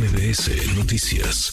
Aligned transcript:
MBS 0.00 0.78
Noticias. 0.78 1.52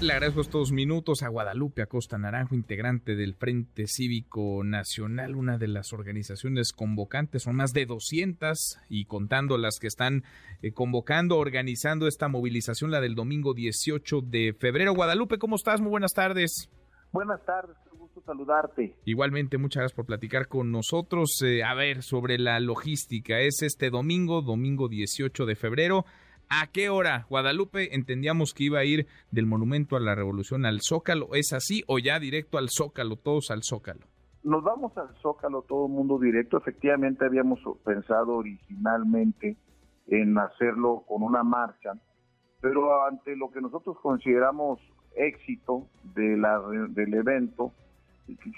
Le 0.00 0.12
agradezco 0.12 0.42
estos 0.42 0.70
minutos 0.70 1.24
a 1.24 1.28
Guadalupe 1.28 1.82
Acosta 1.82 2.16
Naranjo, 2.16 2.54
integrante 2.54 3.16
del 3.16 3.34
Frente 3.34 3.88
Cívico 3.88 4.62
Nacional, 4.62 5.34
una 5.34 5.58
de 5.58 5.66
las 5.66 5.92
organizaciones 5.92 6.72
convocantes. 6.72 7.42
Son 7.42 7.56
más 7.56 7.72
de 7.72 7.84
200 7.84 8.78
y 8.88 9.06
contando 9.06 9.58
las 9.58 9.80
que 9.80 9.88
están 9.88 10.22
eh, 10.62 10.70
convocando, 10.72 11.36
organizando 11.36 12.06
esta 12.06 12.28
movilización, 12.28 12.92
la 12.92 13.00
del 13.00 13.16
domingo 13.16 13.54
18 13.54 14.20
de 14.20 14.54
febrero. 14.56 14.94
Guadalupe, 14.94 15.38
¿cómo 15.38 15.56
estás? 15.56 15.80
Muy 15.80 15.90
buenas 15.90 16.12
tardes. 16.12 16.70
Buenas 17.10 17.44
tardes, 17.44 17.76
qué 17.82 17.98
gusto 17.98 18.22
saludarte. 18.24 18.94
Igualmente, 19.04 19.58
muchas 19.58 19.80
gracias 19.80 19.96
por 19.96 20.06
platicar 20.06 20.46
con 20.46 20.70
nosotros. 20.70 21.42
Eh, 21.42 21.64
a 21.64 21.74
ver, 21.74 22.04
sobre 22.04 22.38
la 22.38 22.60
logística, 22.60 23.40
es 23.40 23.62
este 23.62 23.90
domingo, 23.90 24.42
domingo 24.42 24.88
18 24.88 25.44
de 25.44 25.56
febrero. 25.56 26.04
¿A 26.54 26.66
qué 26.66 26.90
hora? 26.90 27.24
Guadalupe, 27.30 27.94
entendíamos 27.94 28.52
que 28.52 28.64
iba 28.64 28.78
a 28.78 28.84
ir 28.84 29.06
del 29.30 29.46
Monumento 29.46 29.96
a 29.96 30.00
la 30.00 30.14
Revolución 30.14 30.66
al 30.66 30.80
Zócalo. 30.82 31.32
¿Es 31.32 31.54
así 31.54 31.82
o 31.86 31.98
ya 31.98 32.18
directo 32.18 32.58
al 32.58 32.68
Zócalo, 32.68 33.16
todos 33.16 33.50
al 33.50 33.62
Zócalo? 33.62 34.00
Nos 34.44 34.62
vamos 34.62 34.94
al 34.98 35.08
Zócalo, 35.22 35.62
todo 35.62 35.86
el 35.86 35.92
mundo 35.92 36.18
directo. 36.18 36.58
Efectivamente, 36.58 37.24
habíamos 37.24 37.58
pensado 37.86 38.34
originalmente 38.34 39.56
en 40.08 40.36
hacerlo 40.36 41.04
con 41.08 41.22
una 41.22 41.42
marcha, 41.42 41.94
pero 42.60 43.02
ante 43.06 43.34
lo 43.34 43.50
que 43.50 43.62
nosotros 43.62 43.96
consideramos 44.02 44.78
éxito 45.16 45.86
de 46.14 46.36
la, 46.36 46.60
del 46.90 47.14
evento, 47.14 47.72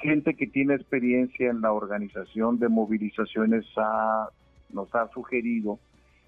gente 0.02 0.34
que 0.34 0.48
tiene 0.48 0.74
experiencia 0.74 1.48
en 1.48 1.60
la 1.60 1.72
organización 1.72 2.58
de 2.58 2.68
movilizaciones 2.68 3.64
ha, 3.76 4.30
nos 4.72 4.92
ha 4.96 5.08
sugerido 5.12 5.78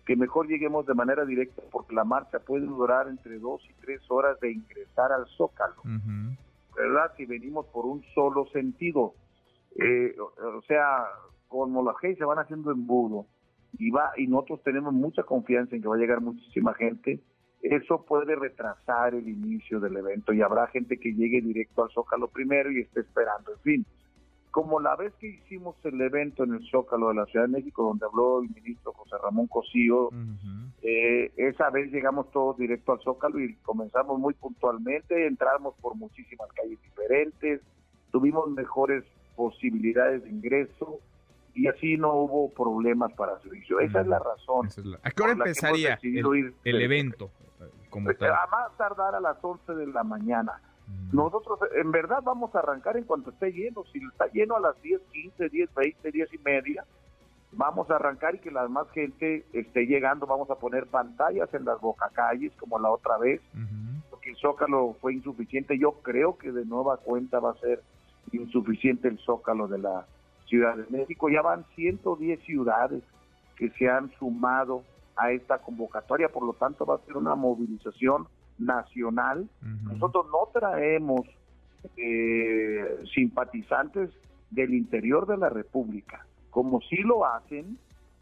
que 0.06 0.16
mejor 0.16 0.46
lleguemos 0.46 0.86
de 0.86 0.94
manera 0.94 1.24
directa 1.24 1.62
porque 1.70 1.94
la 1.94 2.04
marcha 2.04 2.38
puede 2.38 2.64
durar 2.64 3.08
entre 3.08 3.38
dos 3.40 3.60
y 3.68 3.74
tres 3.84 4.00
horas 4.08 4.38
de 4.40 4.52
ingresar 4.52 5.10
al 5.10 5.26
Zócalo, 5.36 5.82
¿verdad? 6.76 7.12
Si 7.16 7.26
venimos 7.26 7.66
por 7.66 7.84
un 7.84 8.04
solo 8.14 8.46
sentido, 8.52 9.14
eh, 9.74 10.14
o 10.18 10.62
sea, 10.62 11.06
como 11.48 11.84
la 11.84 11.94
gente 11.98 12.18
se 12.18 12.24
van 12.24 12.38
haciendo 12.38 12.70
embudo 12.70 13.26
y 13.78 13.90
va 13.90 14.12
y 14.16 14.28
nosotros 14.28 14.62
tenemos 14.62 14.94
mucha 14.94 15.24
confianza 15.24 15.74
en 15.74 15.82
que 15.82 15.88
va 15.88 15.96
a 15.96 15.98
llegar 15.98 16.20
muchísima 16.20 16.72
gente, 16.74 17.20
eso 17.60 18.04
puede 18.04 18.36
retrasar 18.36 19.14
el 19.14 19.28
inicio 19.28 19.80
del 19.80 19.96
evento 19.96 20.32
y 20.32 20.40
habrá 20.40 20.68
gente 20.68 20.98
que 20.98 21.14
llegue 21.14 21.40
directo 21.40 21.82
al 21.82 21.90
Zócalo 21.90 22.28
primero 22.28 22.70
y 22.70 22.80
esté 22.80 23.00
esperando, 23.00 23.52
en 23.52 23.58
fin 23.60 23.86
como 24.56 24.80
la 24.80 24.96
vez 24.96 25.12
que 25.20 25.26
hicimos 25.26 25.76
el 25.84 26.00
evento 26.00 26.42
en 26.44 26.54
el 26.54 26.66
Zócalo 26.70 27.08
de 27.08 27.16
la 27.16 27.26
Ciudad 27.26 27.44
de 27.44 27.52
México, 27.52 27.82
donde 27.82 28.06
habló 28.06 28.40
el 28.40 28.48
ministro 28.48 28.94
José 28.94 29.16
Ramón 29.22 29.48
Cosío, 29.48 30.08
eh, 30.80 31.30
esa 31.36 31.68
vez 31.68 31.92
llegamos 31.92 32.30
todos 32.30 32.56
directo 32.56 32.92
al 32.92 33.00
Zócalo 33.00 33.38
y 33.38 33.54
comenzamos 33.56 34.18
muy 34.18 34.32
puntualmente, 34.32 35.26
entramos 35.26 35.74
por 35.82 35.94
muchísimas 35.94 36.50
calles 36.54 36.80
diferentes, 36.80 37.60
tuvimos 38.10 38.48
mejores 38.48 39.04
posibilidades 39.36 40.24
de 40.24 40.30
ingreso 40.30 41.00
y 41.52 41.66
así 41.66 41.98
no 41.98 42.14
hubo 42.14 42.50
problemas 42.50 43.12
para 43.12 43.38
servicio. 43.40 43.78
Esa 43.80 44.00
es 44.00 44.06
la 44.06 44.20
razón. 44.20 44.70
¿A 45.02 45.10
qué 45.10 45.22
hora 45.22 45.32
empezaría 45.32 45.98
el, 46.02 46.80
evento? 46.80 47.30
Como 47.90 48.06
pues, 48.06 48.22
A 48.22 48.46
más 48.50 48.74
tardar 48.78 49.16
a 49.16 49.20
las 49.20 49.36
11 49.42 49.74
de 49.74 49.86
la 49.88 50.02
mañana. 50.02 50.62
Nosotros 51.12 51.58
en 51.74 51.90
verdad 51.92 52.22
vamos 52.22 52.54
a 52.54 52.58
arrancar 52.60 52.96
en 52.96 53.04
cuanto 53.04 53.30
esté 53.30 53.52
lleno. 53.52 53.84
Si 53.92 53.98
está 53.98 54.26
lleno 54.32 54.56
a 54.56 54.60
las 54.60 54.80
10, 54.82 55.00
15, 55.12 55.48
10, 55.48 55.74
20, 55.74 56.12
10 56.12 56.34
y 56.34 56.38
media, 56.38 56.84
vamos 57.52 57.90
a 57.90 57.96
arrancar 57.96 58.34
y 58.34 58.38
que 58.38 58.50
la 58.50 58.62
demás 58.62 58.88
gente 58.90 59.44
esté 59.52 59.86
llegando. 59.86 60.26
Vamos 60.26 60.50
a 60.50 60.56
poner 60.56 60.86
pantallas 60.86 61.52
en 61.54 61.64
las 61.64 61.80
bocacalles 61.80 62.52
como 62.56 62.78
la 62.78 62.90
otra 62.90 63.18
vez, 63.18 63.40
porque 64.10 64.30
el 64.30 64.36
Zócalo 64.36 64.96
fue 65.00 65.14
insuficiente. 65.14 65.78
Yo 65.78 65.92
creo 66.02 66.38
que 66.38 66.52
de 66.52 66.64
nueva 66.64 66.98
cuenta 66.98 67.40
va 67.40 67.52
a 67.52 67.60
ser 67.60 67.82
insuficiente 68.32 69.08
el 69.08 69.18
Zócalo 69.18 69.68
de 69.68 69.78
la 69.78 70.06
Ciudad 70.46 70.76
de 70.76 70.86
México. 70.90 71.28
Ya 71.28 71.42
van 71.42 71.64
110 71.74 72.40
ciudades 72.40 73.02
que 73.56 73.70
se 73.70 73.88
han 73.88 74.10
sumado 74.18 74.82
a 75.16 75.32
esta 75.32 75.58
convocatoria, 75.58 76.28
por 76.28 76.44
lo 76.44 76.52
tanto 76.52 76.84
va 76.84 76.96
a 76.96 77.06
ser 77.06 77.16
una 77.16 77.34
movilización 77.34 78.28
nacional. 78.58 79.48
Nosotros 79.60 80.26
no 80.26 80.48
traemos 80.52 81.26
eh, 81.96 83.04
simpatizantes 83.14 84.10
del 84.50 84.74
interior 84.74 85.26
de 85.26 85.36
la 85.36 85.48
República, 85.48 86.26
como 86.50 86.80
sí 86.80 86.96
lo 86.98 87.26
hacen 87.26 87.78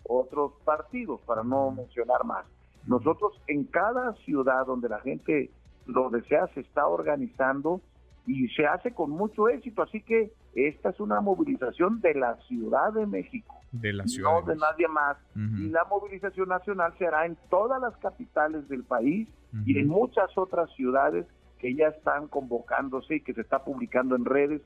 otros 0.06 0.52
partidos, 0.64 1.20
para 1.22 1.42
no 1.42 1.70
mencionar 1.70 2.24
más. 2.24 2.44
Nosotros 2.86 3.32
en 3.46 3.64
cada 3.64 4.14
ciudad 4.24 4.66
donde 4.66 4.88
la 4.88 5.00
gente 5.00 5.50
lo 5.86 6.10
desea 6.10 6.46
se 6.54 6.60
está 6.60 6.86
organizando 6.86 7.80
y 8.26 8.48
se 8.48 8.66
hace 8.66 8.92
con 8.92 9.10
mucho 9.10 9.48
éxito, 9.48 9.82
así 9.82 10.00
que 10.02 10.32
esta 10.54 10.90
es 10.90 11.00
una 11.00 11.20
movilización 11.20 12.00
de 12.00 12.14
la 12.14 12.36
Ciudad 12.46 12.92
de 12.92 13.06
México, 13.06 13.54
de 13.72 13.92
la 13.92 14.06
ciudad 14.06 14.40
no 14.40 14.42
de 14.46 14.56
nadie 14.56 14.88
más. 14.88 15.16
Y 15.34 15.68
la 15.68 15.84
movilización 15.84 16.48
nacional 16.48 16.94
se 16.98 17.06
hará 17.06 17.26
en 17.26 17.36
todas 17.50 17.80
las 17.80 17.96
capitales 17.96 18.68
del 18.68 18.84
país 18.84 19.28
y 19.64 19.78
en 19.78 19.88
muchas 19.88 20.36
otras 20.36 20.70
ciudades 20.74 21.26
que 21.58 21.74
ya 21.74 21.88
están 21.88 22.28
convocándose 22.28 23.16
y 23.16 23.20
que 23.20 23.34
se 23.34 23.40
está 23.40 23.64
publicando 23.64 24.16
en 24.16 24.24
redes 24.24 24.60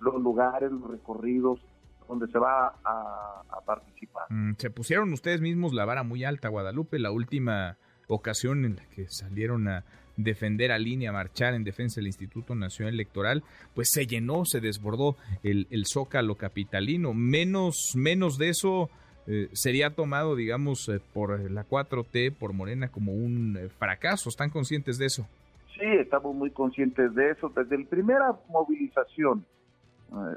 los 0.00 0.20
lugares, 0.22 0.70
los 0.70 0.90
recorridos 0.90 1.60
donde 2.08 2.26
se 2.28 2.38
va 2.38 2.74
a, 2.84 3.42
participar. 3.64 4.24
Mm, 4.28 4.52
se 4.58 4.70
pusieron 4.70 5.12
ustedes 5.12 5.40
mismos 5.40 5.72
la 5.72 5.86
vara 5.86 6.02
muy 6.02 6.22
alta, 6.24 6.48
Guadalupe, 6.48 6.98
la 6.98 7.10
última 7.10 7.78
ocasión 8.08 8.64
en 8.66 8.76
la 8.76 8.84
que 8.90 9.06
salieron 9.08 9.68
a 9.68 9.84
defender 10.16 10.70
a 10.70 10.78
línea, 10.78 11.12
marchar 11.12 11.54
en 11.54 11.64
defensa 11.64 11.96
del 11.96 12.08
Instituto 12.08 12.54
Nacional 12.54 12.94
Electoral, 12.94 13.42
pues 13.74 13.88
se 13.90 14.06
llenó, 14.06 14.44
se 14.44 14.60
desbordó 14.60 15.16
el, 15.42 15.66
el 15.70 15.86
zócalo 15.86 16.36
capitalino. 16.36 17.14
Menos, 17.14 17.92
menos 17.94 18.36
de 18.36 18.50
eso 18.50 18.90
eh, 19.26 19.48
sería 19.52 19.94
tomado, 19.94 20.36
digamos, 20.36 20.88
eh, 20.88 21.00
por 21.12 21.50
la 21.50 21.66
4T, 21.66 22.34
por 22.36 22.52
Morena, 22.52 22.88
como 22.88 23.12
un 23.12 23.56
eh, 23.56 23.68
fracaso. 23.68 24.28
¿Están 24.28 24.50
conscientes 24.50 24.98
de 24.98 25.06
eso? 25.06 25.26
Sí, 25.74 25.86
estamos 25.86 26.34
muy 26.34 26.50
conscientes 26.50 27.14
de 27.14 27.30
eso. 27.30 27.50
Desde 27.54 27.78
la 27.78 27.88
primera 27.88 28.32
movilización, 28.48 29.44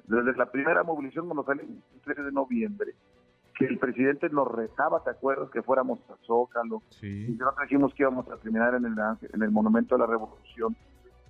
desde 0.08 0.36
la 0.36 0.50
primera 0.50 0.84
movilización 0.84 1.26
cuando 1.26 1.44
salió 1.44 1.64
el 1.64 2.02
13 2.04 2.24
de 2.24 2.32
noviembre, 2.32 2.94
que 3.58 3.66
el 3.66 3.78
presidente 3.78 4.30
nos 4.30 4.48
retaba, 4.52 5.04
¿te 5.04 5.12
acuerdas? 5.12 5.50
Que 5.52 5.62
fuéramos 5.62 6.00
a 6.10 6.16
Zócalo. 6.26 6.82
Sí. 6.90 7.26
Y 7.28 7.32
nosotros 7.32 7.68
dijimos 7.70 7.94
que 7.94 8.04
íbamos 8.04 8.28
a 8.30 8.38
terminar 8.38 8.76
en 8.76 8.86
el, 8.86 8.94
en 9.34 9.44
el 9.44 9.52
Monumento 9.52 9.96
de 9.96 10.00
la 10.00 10.08
Revolución. 10.08 10.76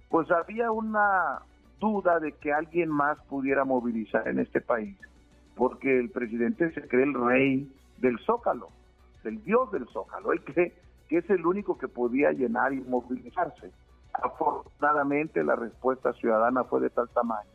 Pues 0.09 0.29
había 0.31 0.71
una 0.71 1.41
duda 1.79 2.19
de 2.19 2.33
que 2.33 2.53
alguien 2.53 2.89
más 2.89 3.17
pudiera 3.25 3.65
movilizar 3.65 4.27
en 4.27 4.39
este 4.39 4.61
país, 4.61 4.97
porque 5.57 5.99
el 5.99 6.09
presidente 6.09 6.71
se 6.71 6.87
cree 6.87 7.03
el 7.03 7.13
rey 7.13 7.71
del 7.97 8.17
Zócalo, 8.19 8.69
del 9.23 9.43
dios 9.43 9.71
del 9.71 9.87
Zócalo. 9.87 10.31
Él 10.31 10.43
cree 10.43 10.73
que 11.09 11.17
es 11.17 11.29
el 11.29 11.45
único 11.45 11.77
que 11.77 11.87
podía 11.87 12.31
llenar 12.31 12.73
y 12.73 12.81
movilizarse. 12.81 13.71
Afortunadamente 14.13 15.43
la 15.43 15.55
respuesta 15.55 16.13
ciudadana 16.13 16.63
fue 16.63 16.81
de 16.81 16.89
tal 16.89 17.09
tamaño 17.09 17.49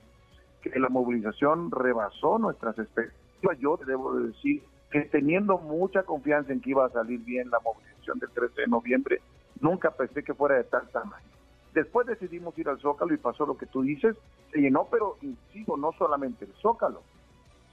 que 0.63 0.79
la 0.79 0.89
movilización 0.89 1.71
rebasó 1.73 2.39
nuestras 2.39 2.79
expectativas 2.79 3.23
yo 3.59 3.79
debo 3.87 4.15
decir 4.15 4.63
que 4.91 5.03
teniendo 5.03 5.59
mucha 5.59 6.03
confianza 6.05 6.53
en 6.53 6.61
que 6.61 6.71
iba 6.71 6.87
a 6.87 6.91
salir 6.91 7.21
bien 7.21 7.51
la 7.51 7.59
movilización 7.61 8.19
del 8.19 8.31
13 8.31 8.63
de 8.63 8.67
noviembre, 8.67 9.21
nunca 9.61 9.91
pensé 9.91 10.23
que 10.23 10.35
fuera 10.35 10.57
de 10.57 10.65
tal 10.65 10.89
tamaño. 10.91 11.27
Después 11.73 12.07
decidimos 12.07 12.57
ir 12.59 12.69
al 12.69 12.79
Zócalo 12.79 13.15
y 13.15 13.17
pasó 13.17 13.47
lo 13.47 13.57
que 13.57 13.67
tú 13.67 13.83
dices, 13.83 14.17
se 14.53 14.61
llenó, 14.61 14.87
pero 14.91 15.17
insisto, 15.23 15.77
no 15.77 15.93
solamente 15.93 16.45
el 16.45 16.53
Zócalo, 16.61 17.03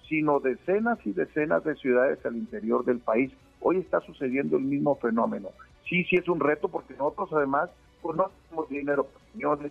sino 0.10 0.40
decenas 0.40 1.00
y 1.06 1.14
decenas 1.14 1.64
de 1.64 1.76
ciudades 1.76 2.26
al 2.26 2.36
interior 2.36 2.84
del 2.84 3.00
país. 3.00 3.32
Hoy 3.62 3.78
está 3.78 4.02
sucediendo 4.02 4.58
el 4.58 4.64
mismo 4.64 4.96
fenómeno. 4.96 5.50
Sí, 5.88 6.04
sí 6.06 6.18
es 6.18 6.28
un 6.28 6.40
reto 6.40 6.68
porque 6.68 6.96
nosotros 6.96 7.30
además 7.34 7.70
pues 8.02 8.18
no 8.18 8.30
tenemos 8.50 8.70
dinero 8.70 9.06
para 9.06 9.70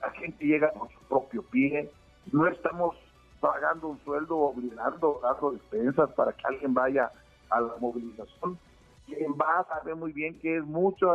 la 0.00 0.10
gente 0.10 0.44
llega 0.44 0.70
con 0.72 0.88
su 0.90 0.98
propio 1.08 1.42
pie, 1.44 1.90
no 2.32 2.46
estamos 2.46 2.94
pagando 3.40 3.88
un 3.88 3.98
sueldo, 4.00 4.38
obligando, 4.38 5.20
dando 5.22 5.52
despensas 5.52 6.10
para 6.12 6.32
que 6.32 6.46
alguien 6.46 6.74
vaya 6.74 7.10
a 7.50 7.60
la 7.60 7.74
movilización. 7.80 8.58
Quien 9.06 9.32
va 9.32 9.66
sabe 9.68 9.94
muy 9.94 10.12
bien 10.12 10.38
que 10.40 10.58
es 10.58 10.64
mucha 10.64 11.06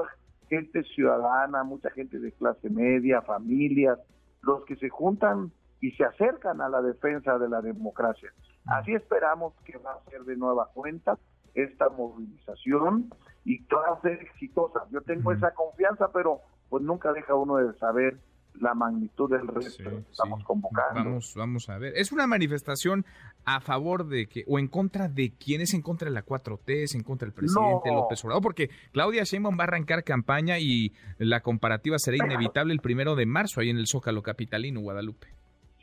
gente 0.48 0.84
ciudadana, 0.84 1.64
mucha 1.64 1.90
gente 1.92 2.20
de 2.20 2.32
clase 2.32 2.70
media, 2.70 3.22
familias, 3.22 4.00
los 4.42 4.66
que 4.66 4.76
se 4.76 4.90
juntan 4.90 5.52
y 5.82 5.92
se 5.92 6.04
acercan 6.04 6.62
a 6.62 6.70
la 6.70 6.82
defensa 6.82 7.38
de 7.38 7.50
la 7.50 7.62
democracia. 7.62 8.32
Así 8.66 8.94
esperamos 8.94 9.54
que 9.66 9.78
va 9.78 9.94
a 9.94 10.10
ser 10.10 10.24
de 10.24 10.36
nueva 10.36 10.70
cuenta 10.74 11.18
esta 11.54 11.90
movilización 11.90 13.10
y 13.46 13.64
que 13.66 13.76
va 13.76 13.98
a 13.98 14.02
ser 14.02 14.22
exitosa. 14.22 14.82
Yo 14.92 15.02
tengo 15.02 15.32
esa 15.32 15.54
confianza, 15.54 16.12
pero 16.12 16.42
pues 16.70 16.84
nunca 16.84 17.12
deja 17.14 17.34
uno 17.36 17.58
de 17.58 17.74
saber 17.80 18.20
la 18.60 18.74
magnitud 18.74 19.30
del 19.30 19.48
resto 19.48 19.84
que 19.90 20.12
estamos 20.12 20.44
convocando. 20.44 20.96
Vamos, 20.96 21.34
vamos 21.36 21.70
a 21.70 21.78
ver. 21.78 21.94
Es 21.96 22.12
una 22.12 22.28
manifestación 22.28 23.06
a 23.46 23.62
favor 23.62 24.08
de 24.08 24.28
que, 24.28 24.44
o 24.48 24.60
en 24.60 24.68
contra 24.68 25.08
de 25.08 25.34
quién 25.34 25.62
es 25.62 25.74
en 25.74 25.82
contra 25.82 26.10
de 26.10 26.14
la 26.14 26.26
4T, 26.26 26.84
es 26.84 26.96
en 26.96 27.04
contra 27.04 27.26
del 27.26 27.34
presidente 27.34 27.92
López 27.92 28.24
Obrador, 28.26 28.44
porque 28.44 28.70
Claudia 28.92 29.24
Sheinbaum 29.24 29.58
va 29.58 29.64
a 29.64 29.68
arrancar 29.68 30.04
campaña 30.04 30.60
y 30.60 30.94
la 31.18 31.42
comparativa 31.42 31.98
será 32.00 32.18
inevitable 32.18 32.74
el 32.74 32.80
primero 32.80 33.16
de 33.16 33.26
marzo 33.26 33.62
ahí 33.62 33.70
en 33.70 33.78
el 33.78 33.88
Zócalo 33.88 34.22
Capitalino, 34.22 34.82
Guadalupe. 34.82 35.39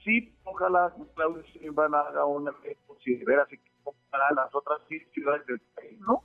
Sí, 0.06 0.32
ojalá 0.44 0.94
Claudia 1.17 1.43
Sheinbaum 1.53 1.93
haga 1.93 2.25
una 2.25 2.53
considera 2.87 3.43
así 3.43 3.58
para 4.08 4.32
las 4.35 4.55
otras 4.55 4.79
ciudades 5.12 5.44
del 5.47 5.58
país, 5.75 5.99
¿no? 5.99 6.23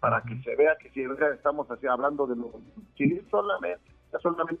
Para 0.00 0.20
que 0.22 0.36
se 0.42 0.56
vea 0.56 0.76
que 0.78 0.90
si 0.90 1.06
estamos 1.32 1.70
así 1.70 1.86
hablando 1.86 2.26
de 2.26 2.34
lo 2.34 2.50
si 2.96 3.20
solamente, 3.30 3.92
solamente 4.20 4.60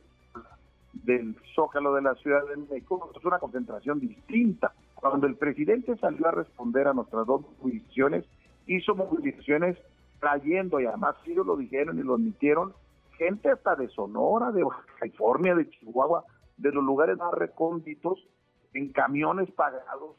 del 0.92 1.34
Zócalo 1.56 1.94
de 1.94 2.02
la 2.02 2.14
Ciudad 2.14 2.46
de 2.46 2.58
México, 2.58 3.10
es 3.16 3.24
una 3.24 3.40
concentración 3.40 3.98
distinta. 3.98 4.72
Cuando 4.94 5.26
el 5.26 5.34
presidente 5.34 5.96
salió 5.96 6.28
a 6.28 6.30
responder 6.30 6.86
a 6.86 6.94
nuestras 6.94 7.26
dos 7.26 7.42
movilizaciones, 7.58 8.24
hizo 8.66 8.94
movilizaciones 8.94 9.76
trayendo, 10.20 10.78
y 10.78 10.86
además 10.86 11.16
ellos 11.26 11.44
lo 11.44 11.56
dijeron 11.56 11.98
y 11.98 12.02
lo 12.02 12.14
admitieron, 12.14 12.72
gente 13.16 13.50
hasta 13.50 13.74
de 13.74 13.88
Sonora, 13.88 14.52
de 14.52 14.64
California, 15.00 15.56
de 15.56 15.68
Chihuahua, 15.70 16.24
de 16.58 16.72
los 16.72 16.84
lugares 16.84 17.16
más 17.16 17.32
recónditos, 17.32 18.26
en 18.74 18.92
camiones 18.92 19.50
pagados, 19.52 20.16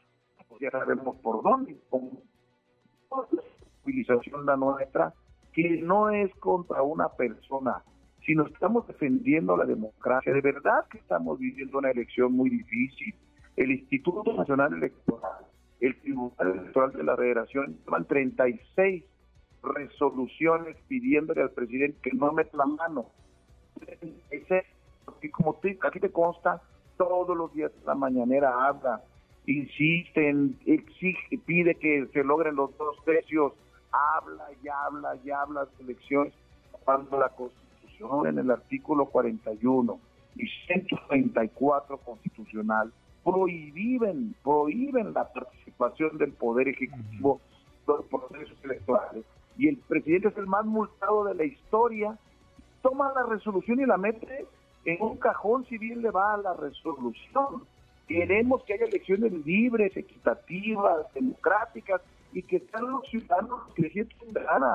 pues 0.47 0.62
ya 0.62 0.71
sabemos 0.71 1.18
por 1.18 1.44
dónde, 1.44 1.77
con 1.89 2.19
movilización 3.83 4.45
la 4.45 4.57
nuestra, 4.57 5.13
que 5.53 5.81
no 5.81 6.09
es 6.09 6.33
contra 6.36 6.81
una 6.81 7.09
persona, 7.09 7.83
si 8.25 8.36
nos 8.36 8.51
estamos 8.51 8.86
defendiendo 8.88 9.57
la 9.57 9.65
democracia, 9.65 10.33
de 10.33 10.41
verdad 10.41 10.86
que 10.91 11.00
estamos 11.00 11.39
viviendo 11.39 11.77
una 11.80 11.91
elección 11.91 12.33
muy 12.33 12.50
difícil. 12.50 13.15
El 13.56 13.71
Instituto 13.71 14.33
Nacional 14.33 14.74
Electoral, 14.74 15.45
el 15.80 16.00
Tribunal 16.00 16.59
Electoral 16.59 16.94
de 16.94 17.03
la 17.03 17.18
Federación, 17.18 17.77
toman 17.86 18.06
36 18.06 19.03
resoluciones 19.63 20.77
pidiéndole 20.88 21.41
al 21.41 21.51
presidente 21.51 21.97
que 22.03 22.15
no 22.15 22.31
meta 22.31 22.56
la 22.57 22.65
mano. 22.65 23.07
Ese, 24.30 24.65
porque 25.09 25.31
como 25.31 25.56
te, 25.56 25.77
aquí 25.81 26.00
te 26.00 26.11
consta, 26.11 26.61
todos 26.97 27.35
los 27.35 27.53
días 27.53 27.71
la 27.85 27.95
mañanera 27.95 28.67
habla, 28.67 29.01
insiste, 29.45 30.29
exige, 30.65 31.38
pide 31.45 31.75
que 31.75 32.07
se 32.13 32.23
logren 32.23 32.56
los 32.56 32.77
dos 32.77 32.95
tercios, 33.06 33.53
habla 33.91 34.45
y 34.63 34.67
habla 34.67 35.15
y 35.23 35.31
habla 35.31 35.65
de 35.65 35.83
elecciones 35.83 36.33
cuando 36.83 37.19
la 37.19 37.29
Constitución 37.29 38.27
en 38.27 38.39
el 38.39 38.51
artículo 38.51 39.06
41 39.06 40.00
y 40.35 40.47
134 40.67 41.97
constitucional 41.97 42.91
prohíben, 43.23 44.35
prohíben 44.44 45.13
la 45.13 45.31
participación 45.31 46.17
del 46.17 46.31
Poder 46.33 46.69
Ejecutivo 46.69 47.41
en 47.88 47.95
los 47.95 48.05
procesos 48.05 48.57
electorales. 48.63 49.25
Y 49.57 49.67
el 49.67 49.77
presidente 49.77 50.29
es 50.29 50.38
el 50.38 50.47
más 50.47 50.65
multado 50.65 51.25
de 51.25 51.35
la 51.35 51.44
historia. 51.44 52.17
Toma 52.81 53.12
la 53.13 53.23
resolución 53.23 53.79
y 53.81 53.85
la 53.85 53.97
mete 53.97 54.45
en 54.85 55.01
un 55.01 55.17
cajón 55.17 55.65
si 55.65 55.77
bien 55.77 56.01
le 56.01 56.11
va 56.11 56.33
a 56.33 56.37
la 56.37 56.53
resolución. 56.53 57.63
Queremos 58.07 58.63
que 58.63 58.73
haya 58.73 58.85
elecciones 58.85 59.31
libres, 59.45 59.95
equitativas, 59.95 61.13
democráticas 61.13 62.01
y 62.33 62.41
que 62.43 62.59
sean 62.59 62.89
los 62.91 63.07
ciudadanos 63.07 63.73
que 63.75 63.89
sienten 63.89 64.33
gana. 64.33 64.73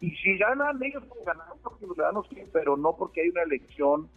Y 0.00 0.10
si 0.12 0.36
ganan, 0.38 0.82
ellos 0.82 1.02
van 1.08 1.24
ganar 1.24 1.54
porque 1.62 1.86
los 1.86 1.94
ciudadanos 1.94 2.26
quieren, 2.28 2.48
pero 2.52 2.76
no 2.76 2.96
porque 2.96 3.22
hay 3.22 3.28
una 3.30 3.42
elección 3.42 4.08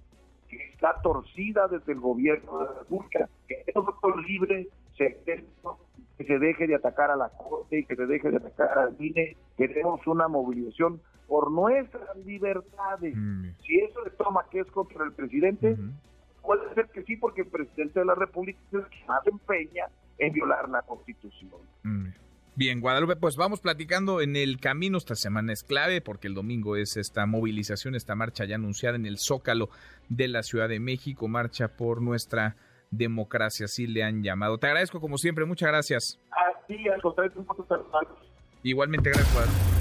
que 0.50 0.58
está 0.74 1.02
torcida 1.02 1.68
desde 1.68 1.94
el 1.94 2.00
gobierno 2.00 2.60
de 2.60 2.66
la 2.66 2.74
República. 2.80 3.30
Que 3.48 3.64
el 3.68 3.82
voto 3.82 4.16
libre, 4.18 4.68
que 4.98 5.46
se 6.26 6.40
deje 6.40 6.68
de 6.68 6.76
atacar 6.76 7.10
a 7.12 7.16
la 7.16 7.30
Corte 7.30 7.80
y 7.80 7.86
que 7.86 7.96
se 7.96 8.06
deje 8.06 8.30
de 8.30 8.38
atacar 8.38 8.78
al 8.78 8.96
INE. 9.00 9.38
Queremos 9.58 10.06
una 10.08 10.28
movilización 10.28 11.02
por 11.32 11.50
nuestras 11.50 12.14
libertades. 12.26 13.16
Mm. 13.16 13.52
Si 13.66 13.80
eso 13.80 14.04
le 14.04 14.12
toma 14.12 14.42
que 14.52 14.60
es 14.60 14.68
contra 14.70 15.06
el 15.06 15.14
presidente, 15.14 15.78
puede 16.42 16.74
ser 16.74 16.90
que 16.90 17.04
sí, 17.04 17.16
porque 17.16 17.44
el 17.44 17.48
presidente 17.48 18.02
de 18.02 18.06
la 18.06 18.16
República 18.16 18.60
es 18.68 18.80
el 18.80 18.86
que 18.90 19.06
más 19.08 19.26
empeña 19.26 19.86
en 20.18 20.34
violar 20.34 20.68
la 20.68 20.82
Constitución. 20.82 21.62
Mm. 21.84 22.08
Bien, 22.56 22.82
Guadalupe, 22.82 23.16
pues 23.16 23.38
vamos 23.38 23.62
platicando 23.62 24.20
en 24.20 24.36
el 24.36 24.60
camino. 24.60 24.98
Esta 24.98 25.16
semana 25.16 25.54
es 25.54 25.64
clave 25.64 26.02
porque 26.02 26.28
el 26.28 26.34
domingo 26.34 26.76
es 26.76 26.98
esta 26.98 27.26
movilización, 27.26 27.96
esta 27.96 28.14
marcha 28.14 28.44
ya 28.44 28.56
anunciada 28.56 28.98
en 28.98 29.06
el 29.06 29.18
Zócalo 29.18 29.70
de 30.10 30.28
la 30.28 30.44
Ciudad 30.44 30.68
de 30.68 30.82
México, 30.82 31.30
marcha 31.30 31.70
por 31.70 32.02
nuestra 32.02 32.58
democracia, 32.90 33.68
así 33.68 33.88
le 33.88 34.04
han 34.04 34.22
llamado. 34.22 34.58
Te 34.58 34.68
agradezco 34.68 35.00
como 35.00 35.18
siempre, 35.18 35.46
muchas 35.46 35.70
gracias. 35.70 36.20
Así, 36.30 36.90
al 36.90 37.02
contrario, 37.02 37.32
un 37.38 37.46
poco 37.46 37.66
Igualmente, 38.64 39.12
gracias, 39.12 39.34
Guadalupe. 39.34 39.81